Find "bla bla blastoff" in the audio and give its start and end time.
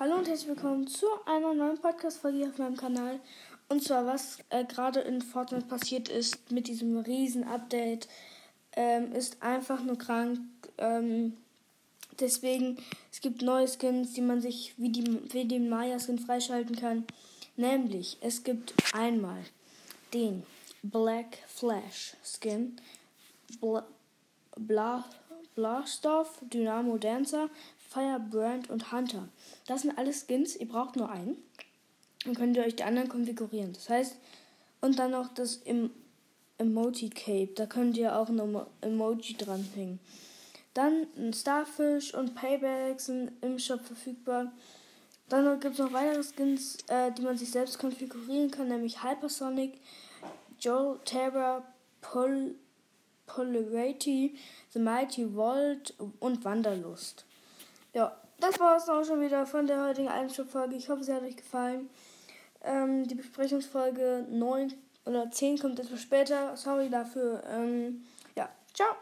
23.60-26.38